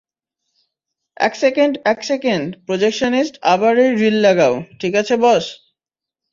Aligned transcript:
এক 1.17 1.33
সেকেন্ড, 1.35 1.73
এক 1.85 1.99
second, 2.03 2.47
projectionist 2.65 3.33
আবার 3.43 3.73
এই 3.77 3.91
রিল 3.95 4.17
লাগাও 4.21 4.55
ঠিক 4.79 4.93
আছে 4.95 5.13
বস। 5.17 5.45